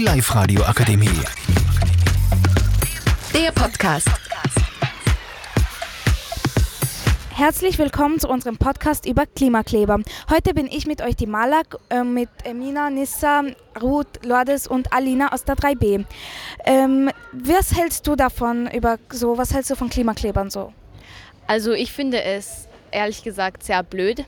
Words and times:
Die 0.00 0.06
Live-Radio 0.06 0.62
Akademie. 0.62 1.10
Der 3.34 3.52
Podcast. 3.52 4.08
Herzlich 7.28 7.76
willkommen 7.76 8.18
zu 8.18 8.26
unserem 8.26 8.56
Podcast 8.56 9.04
über 9.04 9.26
Klimakleber. 9.26 10.00
Heute 10.30 10.54
bin 10.54 10.68
ich 10.68 10.86
mit 10.86 11.02
euch 11.02 11.16
die 11.16 11.26
Malak, 11.26 11.76
äh, 11.90 12.02
mit 12.02 12.30
Emina, 12.44 12.88
Nissa, 12.88 13.42
Ruth, 13.82 14.24
Lourdes 14.24 14.66
und 14.66 14.90
Alina 14.90 15.34
aus 15.34 15.44
der 15.44 15.56
3B. 15.56 16.06
Ähm, 16.64 17.10
was 17.32 17.76
hältst 17.76 18.06
du 18.06 18.16
davon 18.16 18.70
über 18.70 18.96
so, 19.10 19.36
was 19.36 19.52
hältst 19.52 19.70
du 19.70 19.74
von 19.74 19.90
Klimaklebern 19.90 20.48
so? 20.48 20.72
Also 21.46 21.72
ich 21.72 21.92
finde 21.92 22.22
es 22.22 22.69
ehrlich 22.92 23.22
gesagt 23.22 23.62
sehr 23.62 23.82
blöd, 23.82 24.24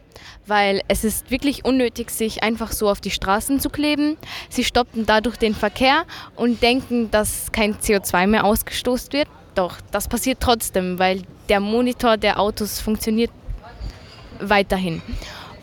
weil 0.46 0.82
es 0.88 1.04
ist 1.04 1.30
wirklich 1.30 1.64
unnötig, 1.64 2.10
sich 2.10 2.42
einfach 2.42 2.72
so 2.72 2.88
auf 2.88 3.00
die 3.00 3.10
Straßen 3.10 3.60
zu 3.60 3.70
kleben. 3.70 4.16
Sie 4.48 4.64
stoppen 4.64 5.06
dadurch 5.06 5.36
den 5.36 5.54
Verkehr 5.54 6.04
und 6.36 6.62
denken, 6.62 7.10
dass 7.10 7.52
kein 7.52 7.76
CO2 7.76 8.26
mehr 8.26 8.44
ausgestoßen 8.44 9.12
wird. 9.12 9.28
Doch, 9.54 9.76
das 9.90 10.08
passiert 10.08 10.38
trotzdem, 10.40 10.98
weil 10.98 11.22
der 11.48 11.60
Monitor 11.60 12.16
der 12.16 12.40
Autos 12.40 12.80
funktioniert 12.80 13.30
weiterhin. 14.40 15.02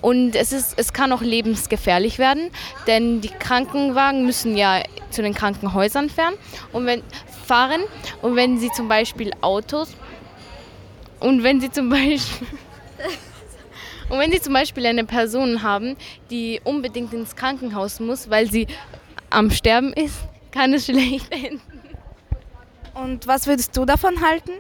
Und 0.02 0.35
es, 0.35 0.54
ist, 0.54 0.76
es 0.77 0.93
kann 0.93 1.12
auch 1.12 1.21
lebensgefährlich 1.21 2.20
werden, 2.20 2.52
denn 2.88 3.20
die 3.20 3.29
Krankenwagen 3.29 4.26
müssen 4.26 4.55
ja 4.55 4.84
zu 5.09 5.21
den 5.21 5.34
Krankenhäusern 5.34 6.09
fahren 6.09 6.35
und 6.71 6.85
wenn, 6.85 7.04
fahren. 7.45 7.81
Und 8.21 8.35
wenn 8.35 8.59
sie 8.59 8.70
zum 8.71 8.88
Beispiel 8.88 9.31
Autos 9.41 9.90
und 11.20 11.43
wenn 11.43 11.59
sie 11.59 11.70
zum 11.71 11.90
Beispiel 11.90 12.48
und 14.09 14.18
wenn 14.20 14.31
Sie 14.31 14.41
zum 14.41 14.54
Beispiel 14.54 14.86
eine 14.86 15.05
Person 15.05 15.62
haben, 15.62 15.95
die 16.30 16.59
unbedingt 16.63 17.13
ins 17.13 17.36
Krankenhaus 17.36 17.99
muss, 17.99 18.30
weil 18.30 18.49
sie 18.49 18.68
am 19.30 19.52
Sterben 19.52 19.94
ist, 19.94 20.16
kann 20.52 20.73
es 20.73 20.85
schlecht 20.85 21.32
enden. 21.32 21.62
Und 22.96 23.27
was 23.27 23.48
würdest 23.48 23.77
du 23.77 23.85
davon 23.85 24.21
halten? 24.21 24.52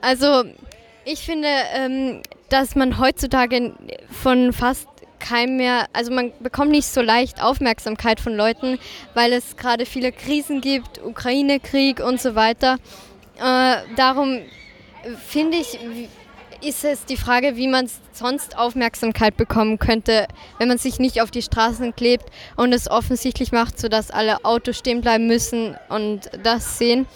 Also 0.00 0.44
ich 1.04 1.20
finde, 1.20 1.48
ähm, 1.74 2.22
dass 2.48 2.74
man 2.74 2.98
heutzutage 2.98 3.74
von 4.10 4.52
fast 4.52 4.89
keinem 5.20 5.56
mehr, 5.56 5.86
also 5.92 6.12
man 6.12 6.32
bekommt 6.40 6.70
nicht 6.70 6.88
so 6.88 7.00
leicht 7.00 7.42
Aufmerksamkeit 7.42 8.20
von 8.20 8.34
Leuten, 8.34 8.78
weil 9.14 9.32
es 9.32 9.56
gerade 9.56 9.86
viele 9.86 10.10
Krisen 10.12 10.60
gibt, 10.60 11.00
Ukraine-Krieg 11.02 12.00
und 12.00 12.20
so 12.20 12.34
weiter. 12.34 12.78
Äh, 13.38 13.76
darum 13.96 14.40
finde 15.26 15.58
ich, 15.58 15.78
ist 16.62 16.84
es 16.84 17.04
die 17.04 17.16
Frage, 17.16 17.56
wie 17.56 17.68
man 17.68 17.88
sonst 18.12 18.58
Aufmerksamkeit 18.58 19.36
bekommen 19.36 19.78
könnte, 19.78 20.26
wenn 20.58 20.68
man 20.68 20.78
sich 20.78 20.98
nicht 20.98 21.22
auf 21.22 21.30
die 21.30 21.42
Straßen 21.42 21.94
klebt 21.94 22.26
und 22.56 22.72
es 22.72 22.90
offensichtlich 22.90 23.52
macht, 23.52 23.78
sodass 23.78 24.10
alle 24.10 24.44
Autos 24.44 24.78
stehen 24.78 25.00
bleiben 25.00 25.26
müssen 25.26 25.76
und 25.88 26.30
das 26.42 26.78
sehen. 26.78 27.06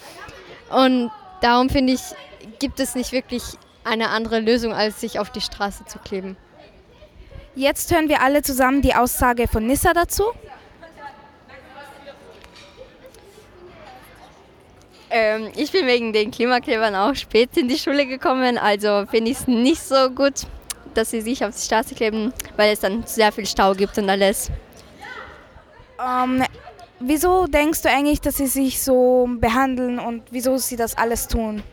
Und 0.69 1.11
darum 1.41 1.69
finde 1.69 1.93
ich, 1.93 2.01
gibt 2.59 2.79
es 2.79 2.95
nicht 2.95 3.11
wirklich 3.11 3.43
eine 3.83 4.09
andere 4.09 4.39
Lösung, 4.39 4.73
als 4.73 4.99
sich 4.99 5.19
auf 5.19 5.29
die 5.29 5.41
Straße 5.41 5.85
zu 5.85 5.99
kleben. 5.99 6.37
Jetzt 7.55 7.89
hören 7.93 8.09
wir 8.09 8.21
alle 8.21 8.41
zusammen 8.41 8.81
die 8.81 8.93
Aussage 8.93 9.47
von 9.47 9.65
Nissa 9.65 9.93
dazu. 9.93 10.23
Ähm, 15.09 15.49
ich 15.55 15.71
bin 15.71 15.87
wegen 15.87 16.11
den 16.11 16.31
Klimaklebern 16.31 16.93
auch 16.95 17.15
spät 17.15 17.55
in 17.55 17.69
die 17.69 17.77
Schule 17.77 18.05
gekommen, 18.05 18.57
also 18.57 19.05
finde 19.09 19.31
ich 19.31 19.37
es 19.37 19.47
nicht 19.47 19.81
so 19.81 20.09
gut, 20.09 20.41
dass 20.93 21.11
sie 21.11 21.21
sich 21.21 21.45
auf 21.45 21.55
die 21.55 21.61
Straße 21.61 21.95
kleben, 21.95 22.33
weil 22.57 22.73
es 22.73 22.81
dann 22.81 23.03
sehr 23.05 23.31
viel 23.31 23.45
Stau 23.45 23.73
gibt 23.73 23.97
und 23.97 24.09
alles. 24.09 24.51
Ähm, 26.05 26.43
wieso 26.99 27.47
denkst 27.47 27.83
du 27.83 27.89
eigentlich, 27.89 28.19
dass 28.19 28.35
sie 28.35 28.47
sich 28.47 28.83
so 28.83 29.29
behandeln 29.39 29.99
und 29.99 30.23
wieso 30.31 30.57
sie 30.57 30.75
das 30.75 30.97
alles 30.97 31.29
tun? 31.29 31.63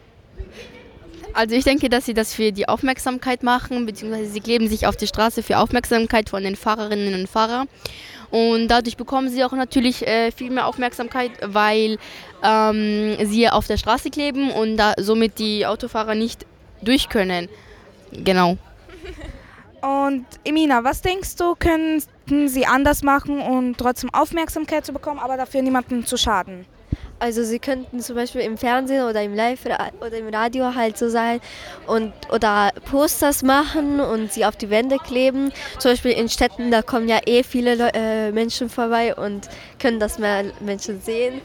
Also 1.34 1.54
ich 1.54 1.64
denke, 1.64 1.88
dass 1.88 2.04
sie 2.04 2.14
das 2.14 2.34
für 2.34 2.52
die 2.52 2.68
Aufmerksamkeit 2.68 3.42
machen, 3.42 3.86
beziehungsweise 3.86 4.30
sie 4.30 4.40
kleben 4.40 4.68
sich 4.68 4.86
auf 4.86 4.96
die 4.96 5.06
Straße 5.06 5.42
für 5.42 5.58
Aufmerksamkeit 5.58 6.28
von 6.28 6.42
den 6.42 6.56
Fahrerinnen 6.56 7.14
und 7.14 7.28
Fahrern. 7.28 7.68
Und 8.30 8.68
dadurch 8.68 8.96
bekommen 8.96 9.28
sie 9.28 9.44
auch 9.44 9.52
natürlich 9.52 10.06
äh, 10.06 10.30
viel 10.30 10.50
mehr 10.50 10.66
Aufmerksamkeit, 10.66 11.32
weil 11.42 11.98
ähm, 12.42 13.16
sie 13.24 13.48
auf 13.48 13.66
der 13.66 13.76
Straße 13.76 14.10
kleben 14.10 14.50
und 14.50 14.76
da 14.76 14.94
somit 14.98 15.38
die 15.38 15.66
Autofahrer 15.66 16.14
nicht 16.14 16.46
durch 16.80 17.08
können. 17.08 17.48
Genau. 18.10 18.56
Und 19.82 20.26
Emina, 20.44 20.84
was 20.84 21.02
denkst 21.02 21.34
du, 21.34 21.56
könnten 21.56 22.46
sie 22.46 22.66
anders 22.66 23.02
machen 23.02 23.40
und 23.40 23.78
trotzdem 23.78 24.14
Aufmerksamkeit 24.14 24.86
zu 24.86 24.92
bekommen, 24.92 25.18
aber 25.18 25.36
dafür 25.36 25.60
niemandem 25.60 26.06
zu 26.06 26.16
schaden? 26.16 26.66
Also 27.22 27.44
sie 27.44 27.60
könnten 27.60 28.00
zum 28.00 28.16
Beispiel 28.16 28.40
im 28.40 28.58
Fernsehen 28.58 29.04
oder 29.04 29.22
im 29.22 29.32
Live 29.32 29.60
oder 29.64 30.18
im 30.18 30.26
Radio 30.34 30.74
halt 30.74 30.98
so 30.98 31.08
sein 31.08 31.40
und 31.86 32.12
oder 32.32 32.72
Posters 32.90 33.44
machen 33.44 34.00
und 34.00 34.32
sie 34.32 34.44
auf 34.44 34.56
die 34.56 34.70
Wände 34.70 34.96
kleben. 34.96 35.52
Zum 35.78 35.92
Beispiel 35.92 36.10
in 36.10 36.28
Städten, 36.28 36.72
da 36.72 36.82
kommen 36.82 37.08
ja 37.08 37.20
eh 37.24 37.44
viele 37.44 37.76
Le 37.76 37.92
äh, 37.94 38.32
Menschen 38.32 38.68
vorbei 38.68 39.14
und 39.14 39.48
können 39.78 40.00
das 40.00 40.18
mehr 40.18 40.46
Menschen 40.58 41.00
sehen. 41.00 41.40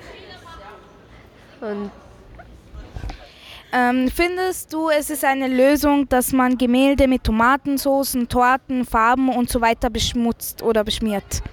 Und 1.61 1.91
ähm, 3.71 4.09
findest 4.09 4.73
du, 4.73 4.89
es 4.89 5.11
ist 5.11 5.23
eine 5.23 5.47
Lösung, 5.47 6.09
dass 6.09 6.33
man 6.33 6.57
Gemälde 6.57 7.07
mit 7.07 7.23
Tomatensoßen, 7.23 8.27
Torten, 8.27 8.83
Farben 8.83 9.29
und 9.29 9.51
so 9.51 9.61
weiter 9.61 9.91
beschmutzt 9.91 10.63
oder 10.63 10.83
beschmiert? 10.83 11.43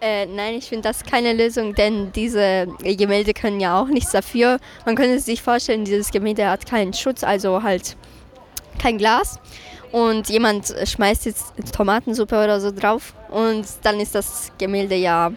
Äh, 0.00 0.24
nein, 0.26 0.54
ich 0.54 0.68
finde 0.68 0.88
das 0.88 1.04
keine 1.04 1.34
Lösung, 1.34 1.74
denn 1.74 2.10
diese 2.12 2.66
Gemälde 2.82 3.34
können 3.34 3.60
ja 3.60 3.80
auch 3.80 3.88
nichts 3.88 4.12
dafür. 4.12 4.58
Man 4.86 4.96
könnte 4.96 5.20
sich 5.20 5.42
vorstellen, 5.42 5.84
dieses 5.84 6.10
Gemälde 6.10 6.48
hat 6.48 6.66
keinen 6.66 6.94
Schutz, 6.94 7.22
also 7.22 7.62
halt 7.62 7.96
kein 8.78 8.96
Glas. 8.96 9.38
Und 9.92 10.28
jemand 10.30 10.74
schmeißt 10.84 11.26
jetzt 11.26 11.52
Tomatensuppe 11.76 12.36
oder 12.36 12.60
so 12.60 12.70
drauf 12.70 13.12
und 13.28 13.66
dann 13.82 13.98
ist 14.00 14.14
das 14.14 14.52
Gemälde 14.56 14.94
ja 14.94 15.32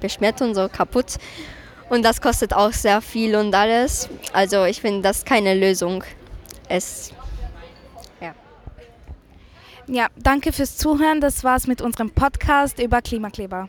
beschmiert 0.00 0.40
und 0.40 0.54
so 0.54 0.68
kaputt. 0.68 1.16
Und 1.90 2.02
das 2.02 2.20
kostet 2.20 2.54
auch 2.54 2.72
sehr 2.72 3.02
viel 3.02 3.36
und 3.36 3.54
alles. 3.54 4.08
Also 4.32 4.64
ich 4.64 4.80
finde 4.80 5.02
das 5.02 5.24
keine 5.24 5.54
Lösung. 5.54 6.04
Es 6.68 7.12
ja. 9.88 10.06
Danke 10.16 10.52
fürs 10.52 10.78
Zuhören. 10.78 11.20
Das 11.20 11.44
war's 11.44 11.66
mit 11.66 11.82
unserem 11.82 12.10
Podcast 12.10 12.80
über 12.80 13.02
Klimakleber. 13.02 13.68